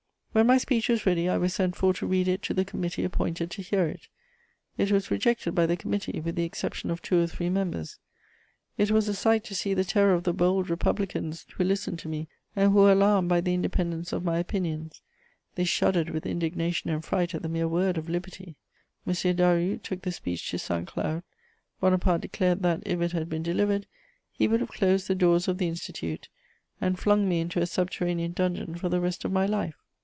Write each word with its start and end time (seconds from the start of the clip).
]When 0.41 0.47
my 0.47 0.57
speech 0.57 0.87
was 0.87 1.05
ready, 1.05 1.27
I 1.27 1.37
was 1.37 1.53
sent 1.53 1.75
for 1.75 1.93
to 1.95 2.07
read 2.07 2.25
it 2.29 2.41
to 2.43 2.53
the 2.53 2.63
committee 2.63 3.03
appointed 3.03 3.51
to 3.51 3.61
hear 3.61 3.83
it: 3.87 4.07
it 4.77 4.89
was 4.89 5.11
rejected 5.11 5.53
by 5.53 5.65
the 5.65 5.75
committee, 5.75 6.21
with 6.21 6.37
the 6.37 6.45
exception 6.45 6.89
of 6.89 7.01
two 7.01 7.21
or 7.21 7.27
three 7.27 7.49
members. 7.49 7.99
It 8.77 8.91
was 8.91 9.09
a 9.09 9.13
sight 9.13 9.43
to 9.43 9.55
see 9.55 9.73
the 9.73 9.83
terror 9.83 10.13
of 10.13 10.23
the 10.23 10.31
bold 10.31 10.69
Republicans 10.69 11.45
who 11.57 11.65
listened 11.65 11.99
to 11.99 12.07
me 12.07 12.29
and 12.55 12.71
who 12.71 12.77
were 12.79 12.93
alarmed 12.93 13.27
by 13.27 13.41
the 13.41 13.53
independence 13.53 14.13
of 14.13 14.23
my 14.23 14.37
opinions; 14.39 15.01
they 15.55 15.65
shuddered 15.65 16.09
with 16.11 16.25
indignation 16.25 16.89
and 16.89 17.03
fright 17.03 17.35
at 17.35 17.41
the 17.41 17.49
mere 17.49 17.67
word 17.67 17.97
of 17.97 18.07
liberty. 18.07 18.55
M. 19.05 19.35
Daru 19.35 19.79
took 19.79 20.03
the 20.03 20.13
speech 20.13 20.49
to 20.51 20.57
Saint 20.57 20.87
Cloud. 20.87 21.23
Bonaparte 21.81 22.21
declared 22.21 22.61
that, 22.63 22.81
if 22.85 23.01
it 23.01 23.11
had 23.11 23.27
been 23.27 23.43
delivered, 23.43 23.85
he 24.31 24.47
would 24.47 24.61
have 24.61 24.69
closed 24.69 25.09
the 25.09 25.13
doors 25.13 25.49
of 25.49 25.57
the 25.57 25.67
Institute 25.67 26.29
and 26.79 26.97
flung 26.97 27.27
me 27.27 27.41
into 27.41 27.59
a 27.59 27.65
subterranean 27.65 28.31
dungeon 28.31 28.75
for 28.75 28.87
the 28.87 29.01
rest 29.01 29.25
of 29.25 29.33
my 29.33 29.45
life. 29.45 29.75